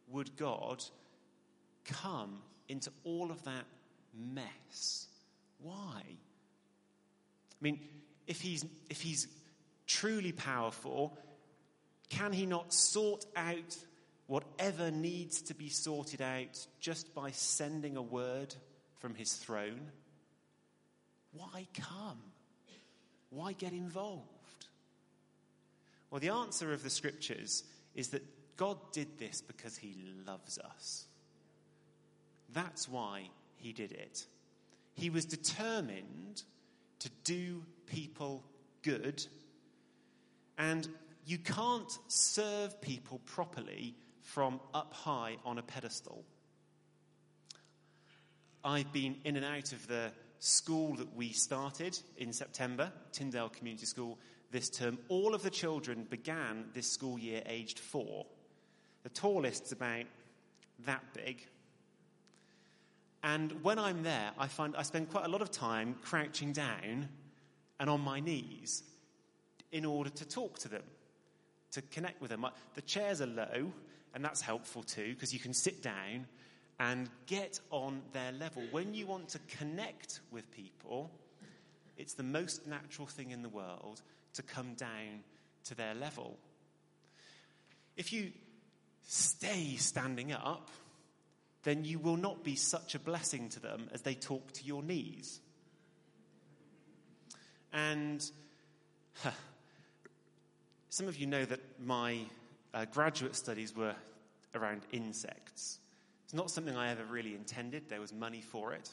would 0.08 0.34
God 0.36 0.82
come 1.84 2.38
into 2.68 2.90
all 3.04 3.30
of 3.30 3.44
that 3.44 3.66
mess? 4.14 5.06
Why? 5.60 6.00
I 6.00 7.60
mean, 7.60 7.80
if 8.26 8.40
he's, 8.40 8.64
if 8.90 9.00
he's 9.00 9.28
truly 9.86 10.32
powerful, 10.32 11.18
can 12.08 12.32
he 12.32 12.46
not 12.46 12.72
sort 12.72 13.26
out 13.36 13.76
whatever 14.26 14.90
needs 14.90 15.42
to 15.42 15.54
be 15.54 15.68
sorted 15.68 16.22
out 16.22 16.66
just 16.80 17.14
by 17.14 17.30
sending 17.30 17.96
a 17.96 18.02
word 18.02 18.54
from 18.98 19.14
his 19.14 19.34
throne? 19.34 19.90
Why 21.32 21.66
come? 21.74 22.18
Why 23.30 23.52
get 23.52 23.72
involved? 23.72 24.28
Well, 26.10 26.20
the 26.20 26.28
answer 26.28 26.72
of 26.72 26.82
the 26.82 26.90
scriptures 26.90 27.64
is 27.94 28.08
that 28.08 28.22
God 28.56 28.78
did 28.92 29.18
this 29.18 29.40
because 29.40 29.76
he 29.76 29.96
loves 30.26 30.58
us. 30.58 31.06
That's 32.52 32.88
why 32.88 33.30
he 33.56 33.72
did 33.72 33.90
it. 33.90 34.24
He 34.94 35.10
was 35.10 35.24
determined 35.24 36.44
to 37.00 37.10
do 37.24 37.64
people 37.86 38.44
good. 38.82 39.24
And 40.58 40.88
you 41.26 41.38
can't 41.38 41.98
serve 42.08 42.80
people 42.80 43.20
properly 43.24 43.94
from 44.22 44.60
up 44.72 44.92
high 44.92 45.36
on 45.44 45.58
a 45.58 45.62
pedestal. 45.62 46.24
I've 48.64 48.92
been 48.92 49.16
in 49.24 49.36
and 49.36 49.44
out 49.44 49.72
of 49.72 49.86
the 49.86 50.10
school 50.38 50.94
that 50.96 51.14
we 51.14 51.32
started 51.32 51.98
in 52.16 52.32
September, 52.32 52.90
Tyndale 53.12 53.50
Community 53.50 53.86
School, 53.86 54.18
this 54.50 54.70
term. 54.70 54.98
All 55.08 55.34
of 55.34 55.42
the 55.42 55.50
children 55.50 56.06
began 56.08 56.66
this 56.74 56.90
school 56.90 57.18
year 57.18 57.42
aged 57.46 57.78
four. 57.78 58.26
The 59.02 59.08
tallest's 59.10 59.72
about 59.72 60.04
that 60.86 61.02
big. 61.12 61.46
And 63.22 63.62
when 63.62 63.78
I'm 63.78 64.02
there, 64.02 64.30
I 64.38 64.48
find 64.48 64.76
I 64.76 64.82
spend 64.82 65.10
quite 65.10 65.24
a 65.24 65.28
lot 65.28 65.42
of 65.42 65.50
time 65.50 65.96
crouching 66.02 66.52
down 66.52 67.08
and 67.80 67.90
on 67.90 68.00
my 68.00 68.20
knees 68.20 68.82
in 69.72 69.84
order 69.84 70.10
to 70.10 70.28
talk 70.28 70.58
to 70.60 70.68
them, 70.68 70.82
to 71.72 71.82
connect 71.82 72.20
with 72.20 72.30
them. 72.30 72.46
The 72.74 72.82
chairs 72.82 73.20
are 73.20 73.26
low, 73.26 73.72
and 74.14 74.24
that's 74.24 74.40
helpful 74.40 74.82
too, 74.82 75.14
because 75.14 75.32
you 75.32 75.40
can 75.40 75.52
sit 75.54 75.82
down 75.82 76.26
and 76.78 77.08
get 77.26 77.60
on 77.70 78.02
their 78.12 78.32
level. 78.32 78.62
When 78.70 78.94
you 78.94 79.06
want 79.06 79.28
to 79.30 79.38
connect 79.58 80.20
with 80.30 80.50
people, 80.50 81.10
it's 81.96 82.14
the 82.14 82.22
most 82.22 82.66
natural 82.66 83.06
thing 83.06 83.30
in 83.30 83.42
the 83.42 83.48
world 83.48 84.02
to 84.34 84.42
come 84.42 84.74
down 84.74 85.22
to 85.64 85.74
their 85.74 85.94
level. 85.94 86.36
If 87.96 88.12
you 88.12 88.32
stay 89.06 89.76
standing 89.76 90.32
up, 90.32 90.70
then 91.62 91.84
you 91.84 91.98
will 91.98 92.16
not 92.16 92.44
be 92.44 92.56
such 92.56 92.94
a 92.94 92.98
blessing 92.98 93.48
to 93.50 93.60
them 93.60 93.88
as 93.92 94.02
they 94.02 94.14
talk 94.14 94.52
to 94.52 94.64
your 94.64 94.82
knees. 94.82 95.40
And 97.74 98.24
huh, 99.22 99.32
some 100.90 101.08
of 101.08 101.18
you 101.18 101.26
know 101.26 101.44
that 101.44 101.60
my 101.84 102.20
uh, 102.72 102.84
graduate 102.86 103.34
studies 103.34 103.74
were 103.76 103.94
around 104.54 104.82
insects. 104.92 105.80
It's 106.24 106.34
not 106.34 106.50
something 106.50 106.76
I 106.76 106.90
ever 106.90 107.04
really 107.04 107.34
intended, 107.34 107.88
there 107.88 108.00
was 108.00 108.12
money 108.12 108.40
for 108.40 108.72
it. 108.72 108.88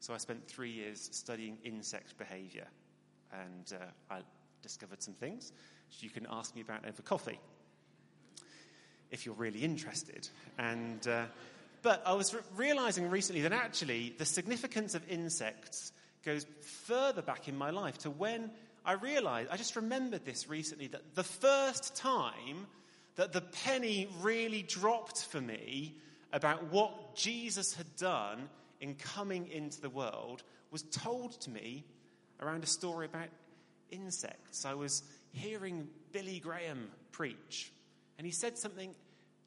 So 0.00 0.12
I 0.12 0.18
spent 0.18 0.46
three 0.46 0.70
years 0.70 1.08
studying 1.12 1.56
insect 1.64 2.18
behavior. 2.18 2.66
And 3.32 3.72
uh, 3.72 4.14
I 4.14 4.20
discovered 4.62 5.02
some 5.02 5.14
things 5.14 5.52
which 5.88 6.02
you 6.02 6.10
can 6.10 6.26
ask 6.30 6.54
me 6.54 6.60
about 6.60 6.86
over 6.86 7.02
coffee 7.02 7.40
if 9.10 9.24
you're 9.24 9.34
really 9.34 9.60
interested. 9.60 10.28
And, 10.58 11.06
uh, 11.08 11.24
but 11.82 12.02
I 12.04 12.12
was 12.12 12.34
re- 12.34 12.40
realizing 12.56 13.08
recently 13.08 13.42
that 13.42 13.52
actually 13.52 14.14
the 14.18 14.24
significance 14.24 14.94
of 14.94 15.08
insects 15.08 15.92
goes 16.26 16.44
further 16.60 17.22
back 17.22 17.48
in 17.48 17.56
my 17.56 17.70
life 17.70 17.96
to 17.98 18.10
when 18.10 18.50
I 18.84 18.92
realized, 18.92 19.48
I 19.50 19.56
just 19.56 19.76
remembered 19.76 20.24
this 20.24 20.48
recently, 20.48 20.88
that 20.88 21.14
the 21.14 21.24
first 21.24 21.96
time 21.96 22.66
that 23.14 23.32
the 23.32 23.40
penny 23.40 24.08
really 24.20 24.62
dropped 24.62 25.24
for 25.24 25.40
me 25.40 25.94
about 26.32 26.70
what 26.70 27.16
Jesus 27.16 27.74
had 27.74 27.96
done 27.96 28.48
in 28.80 28.94
coming 28.94 29.48
into 29.48 29.80
the 29.80 29.88
world 29.88 30.42
was 30.70 30.82
told 30.82 31.40
to 31.40 31.50
me 31.50 31.84
around 32.40 32.62
a 32.62 32.66
story 32.66 33.06
about 33.06 33.28
insects. 33.90 34.66
I 34.66 34.74
was 34.74 35.02
hearing 35.32 35.88
Billy 36.12 36.38
Graham 36.40 36.88
preach, 37.12 37.72
and 38.18 38.26
he 38.26 38.32
said 38.32 38.58
something, 38.58 38.94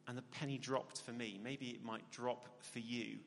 and 0.08 0.18
the 0.18 0.24
penny 0.24 0.58
dropped 0.58 1.02
for 1.02 1.12
me. 1.12 1.40
Maybe 1.44 1.68
it 1.68 1.84
might 1.84 2.10
drop 2.12 2.48
for 2.62 2.80
you 2.80 3.20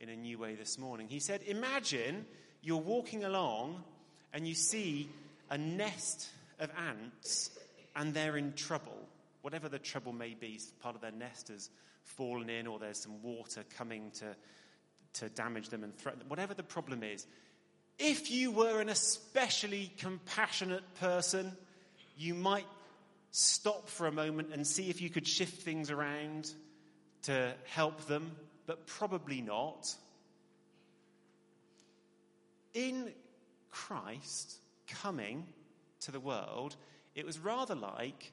in 0.00 0.08
a 0.08 0.16
new 0.16 0.38
way 0.38 0.54
this 0.54 0.78
morning. 0.78 1.08
He 1.08 1.20
said, 1.20 1.42
Imagine 1.46 2.26
you're 2.66 2.76
walking 2.76 3.24
along 3.24 3.82
and 4.34 4.46
you 4.46 4.54
see 4.54 5.08
a 5.50 5.56
nest 5.56 6.28
of 6.58 6.70
ants, 6.76 7.56
and 7.94 8.12
they're 8.12 8.36
in 8.36 8.52
trouble. 8.54 8.98
Whatever 9.42 9.68
the 9.68 9.78
trouble 9.78 10.12
may 10.12 10.34
be, 10.34 10.60
part 10.80 10.96
of 10.96 11.00
their 11.00 11.12
nest 11.12 11.48
has 11.48 11.70
fallen 12.02 12.50
in, 12.50 12.66
or 12.66 12.78
there's 12.78 12.98
some 12.98 13.22
water 13.22 13.64
coming 13.76 14.10
to 14.18 14.34
to 15.14 15.28
damage 15.30 15.70
them 15.70 15.82
and 15.82 15.96
threaten 15.96 16.18
them, 16.18 16.28
whatever 16.28 16.52
the 16.52 16.62
problem 16.62 17.02
is, 17.02 17.26
if 17.98 18.30
you 18.30 18.50
were 18.50 18.80
an 18.80 18.88
especially 18.88 19.90
compassionate 19.96 20.82
person, 21.00 21.56
you 22.18 22.34
might 22.34 22.66
stop 23.30 23.88
for 23.88 24.06
a 24.06 24.12
moment 24.12 24.48
and 24.52 24.66
see 24.66 24.90
if 24.90 25.00
you 25.00 25.08
could 25.08 25.26
shift 25.26 25.62
things 25.62 25.90
around 25.90 26.50
to 27.22 27.54
help 27.64 28.06
them, 28.06 28.36
but 28.66 28.86
probably 28.86 29.40
not. 29.40 29.94
In 32.76 33.10
Christ 33.70 34.58
coming 34.86 35.46
to 36.00 36.12
the 36.12 36.20
world, 36.20 36.76
it 37.14 37.24
was 37.24 37.38
rather 37.38 37.74
like 37.74 38.32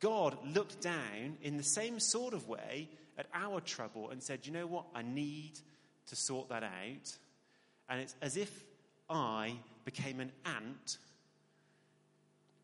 God 0.00 0.36
looked 0.44 0.80
down 0.80 1.38
in 1.40 1.56
the 1.56 1.62
same 1.62 2.00
sort 2.00 2.34
of 2.34 2.48
way 2.48 2.88
at 3.16 3.26
our 3.32 3.60
trouble 3.60 4.10
and 4.10 4.20
said, 4.20 4.40
You 4.44 4.52
know 4.52 4.66
what? 4.66 4.86
I 4.92 5.02
need 5.02 5.52
to 6.08 6.16
sort 6.16 6.48
that 6.48 6.64
out. 6.64 7.16
And 7.88 8.00
it's 8.00 8.16
as 8.20 8.36
if 8.36 8.64
I 9.08 9.54
became 9.84 10.18
an 10.18 10.32
ant, 10.44 10.98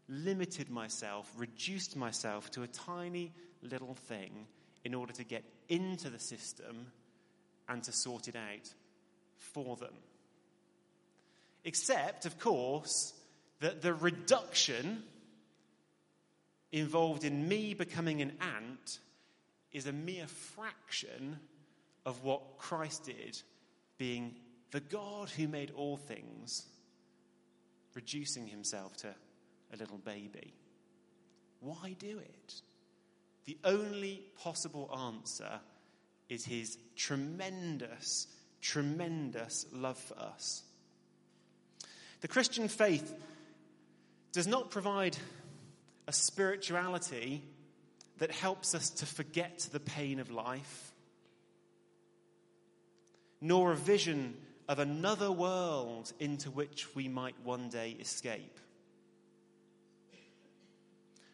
limited 0.08 0.70
myself, 0.70 1.30
reduced 1.36 1.94
myself 1.94 2.50
to 2.50 2.64
a 2.64 2.66
tiny 2.66 3.32
little 3.62 3.94
thing 3.94 4.46
in 4.84 4.92
order 4.92 5.12
to 5.12 5.24
get 5.24 5.44
into 5.68 6.10
the 6.10 6.18
system 6.18 6.88
and 7.68 7.84
to 7.84 7.92
sort 7.92 8.26
it 8.26 8.34
out 8.34 8.72
for 9.36 9.76
them. 9.76 9.94
Except, 11.66 12.26
of 12.26 12.38
course, 12.38 13.12
that 13.58 13.82
the 13.82 13.92
reduction 13.92 15.02
involved 16.70 17.24
in 17.24 17.48
me 17.48 17.74
becoming 17.74 18.22
an 18.22 18.32
ant 18.40 19.00
is 19.72 19.88
a 19.88 19.92
mere 19.92 20.28
fraction 20.28 21.40
of 22.06 22.22
what 22.22 22.58
Christ 22.58 23.06
did, 23.06 23.42
being 23.98 24.36
the 24.70 24.78
God 24.78 25.28
who 25.28 25.48
made 25.48 25.72
all 25.72 25.96
things, 25.96 26.64
reducing 27.94 28.46
himself 28.46 28.96
to 28.98 29.08
a 29.74 29.76
little 29.76 29.98
baby. 29.98 30.54
Why 31.58 31.96
do 31.98 32.20
it? 32.20 32.54
The 33.46 33.58
only 33.64 34.22
possible 34.40 34.88
answer 34.96 35.58
is 36.28 36.44
his 36.44 36.78
tremendous, 36.94 38.28
tremendous 38.60 39.66
love 39.72 39.98
for 39.98 40.16
us. 40.16 40.62
The 42.20 42.28
Christian 42.28 42.68
faith 42.68 43.14
does 44.32 44.46
not 44.46 44.70
provide 44.70 45.16
a 46.06 46.12
spirituality 46.12 47.42
that 48.18 48.30
helps 48.30 48.74
us 48.74 48.90
to 48.90 49.06
forget 49.06 49.68
the 49.72 49.80
pain 49.80 50.20
of 50.20 50.30
life 50.30 50.92
nor 53.40 53.72
a 53.72 53.76
vision 53.76 54.34
of 54.68 54.78
another 54.78 55.30
world 55.30 56.12
into 56.18 56.50
which 56.50 56.94
we 56.94 57.08
might 57.08 57.36
one 57.44 57.68
day 57.68 57.96
escape. 58.00 58.58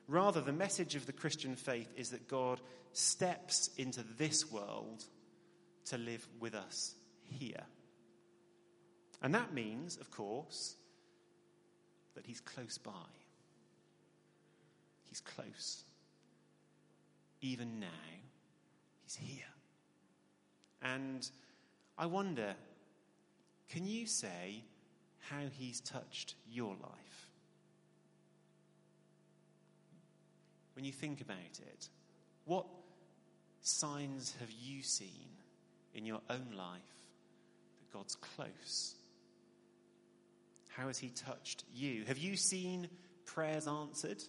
Rather, 0.08 0.40
the 0.40 0.52
message 0.52 0.94
of 0.94 1.06
the 1.06 1.12
Christian 1.12 1.56
faith 1.56 1.90
is 1.96 2.10
that 2.10 2.28
God 2.28 2.60
steps 2.92 3.70
into 3.78 4.02
this 4.18 4.50
world 4.50 5.04
to 5.86 5.96
live 5.96 6.26
with 6.38 6.54
us 6.54 6.94
here. 7.24 7.64
And 9.22 9.34
that 9.34 9.54
means, 9.54 9.96
of 9.98 10.10
course, 10.10 10.76
that 12.14 12.26
He's 12.26 12.40
close 12.40 12.76
by. 12.78 12.90
He's 15.04 15.20
close. 15.20 15.84
Even 17.40 17.80
now, 17.80 17.86
He's 19.02 19.14
here. 19.14 19.44
And 20.82 21.28
I 21.96 22.06
wonder, 22.06 22.54
can 23.68 23.86
you 23.86 24.06
say 24.06 24.64
how 25.30 25.44
he's 25.56 25.80
touched 25.80 26.34
your 26.50 26.74
life? 26.82 27.30
When 30.74 30.84
you 30.84 30.92
think 30.92 31.20
about 31.20 31.36
it, 31.36 31.88
what 32.44 32.66
signs 33.60 34.34
have 34.40 34.50
you 34.50 34.82
seen 34.82 35.28
in 35.94 36.04
your 36.04 36.20
own 36.28 36.48
life 36.56 36.80
that 37.78 37.92
God's 37.92 38.16
close? 38.16 38.96
How 40.76 40.86
has 40.86 40.98
he 40.98 41.08
touched 41.08 41.64
you? 41.74 42.04
Have 42.06 42.18
you 42.18 42.36
seen 42.36 42.88
prayers 43.26 43.66
answered? 43.66 44.22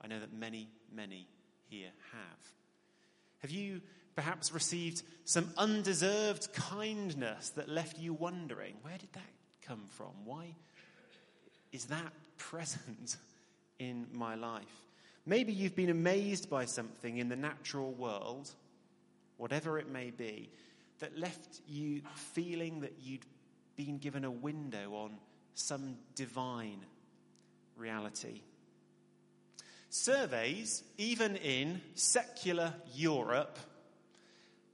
I 0.00 0.06
know 0.06 0.18
that 0.18 0.32
many, 0.32 0.68
many 0.94 1.28
here 1.68 1.90
have. 2.12 2.38
Have 3.40 3.50
you 3.50 3.80
perhaps 4.14 4.52
received 4.52 5.02
some 5.24 5.50
undeserved 5.56 6.52
kindness 6.52 7.50
that 7.50 7.68
left 7.68 7.98
you 7.98 8.12
wondering, 8.12 8.74
where 8.82 8.98
did 8.98 9.12
that 9.12 9.30
come 9.62 9.84
from? 9.88 10.12
Why 10.24 10.54
is 11.72 11.86
that 11.86 12.12
present 12.36 13.16
in 13.78 14.06
my 14.12 14.34
life? 14.34 14.86
Maybe 15.26 15.52
you've 15.52 15.76
been 15.76 15.90
amazed 15.90 16.48
by 16.48 16.64
something 16.64 17.18
in 17.18 17.28
the 17.28 17.36
natural 17.36 17.92
world, 17.92 18.50
whatever 19.36 19.78
it 19.78 19.88
may 19.88 20.10
be, 20.10 20.50
that 20.98 21.18
left 21.18 21.60
you 21.66 22.02
feeling 22.14 22.80
that 22.80 22.94
you'd 23.00 23.24
been 23.86 23.96
given 23.96 24.26
a 24.26 24.30
window 24.30 24.94
on 24.94 25.16
some 25.54 25.96
divine 26.14 26.84
reality. 27.78 28.42
Surveys, 29.88 30.82
even 30.98 31.34
in 31.36 31.80
secular 31.94 32.74
Europe, 32.94 33.58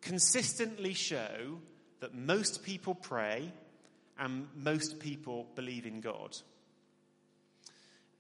consistently 0.00 0.92
show 0.92 1.60
that 2.00 2.16
most 2.16 2.64
people 2.64 2.96
pray 2.96 3.52
and 4.18 4.48
most 4.56 4.98
people 4.98 5.46
believe 5.54 5.86
in 5.86 6.00
God. 6.00 6.36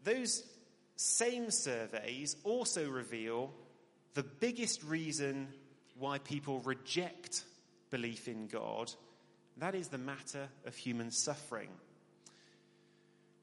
Those 0.04 0.44
same 0.94 1.50
surveys 1.50 2.36
also 2.44 2.88
reveal 2.88 3.52
the 4.14 4.22
biggest 4.22 4.84
reason 4.84 5.48
why 5.98 6.18
people 6.18 6.60
reject 6.60 7.42
belief 7.90 8.28
in 8.28 8.46
God. 8.46 8.92
That 9.58 9.74
is 9.74 9.88
the 9.88 9.98
matter 9.98 10.48
of 10.66 10.76
human 10.76 11.10
suffering. 11.10 11.68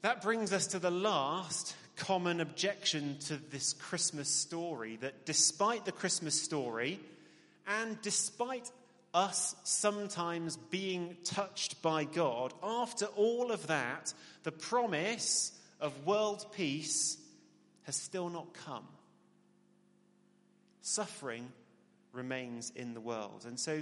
That 0.02 0.22
brings 0.22 0.54
us 0.54 0.68
to 0.68 0.80
the 0.80 0.92
last 0.92 1.76
common 1.96 2.42
objection 2.42 3.18
to 3.28 3.38
this 3.52 3.74
Christmas 3.74 4.30
story 4.30 4.98
that 4.98 5.26
despite 5.26 5.86
the 5.86 5.92
Christmas 5.92 6.40
story, 6.40 7.00
and 7.68 8.00
despite 8.02 8.70
us 9.14 9.56
sometimes 9.64 10.58
being 10.58 11.16
touched 11.24 11.82
by 11.82 12.04
God, 12.04 12.54
after 12.62 13.06
all 13.06 13.52
of 13.52 13.68
that, 13.68 14.14
the 14.44 14.52
promise 14.52 15.52
of 15.80 16.06
world 16.06 16.46
peace 16.56 17.18
has 17.84 17.96
still 17.96 18.30
not 18.30 18.54
come. 18.54 18.88
Suffering 20.82 21.52
remains 22.12 22.72
in 22.76 22.94
the 22.94 23.02
world. 23.02 23.46
And 23.48 23.60
so 23.60 23.82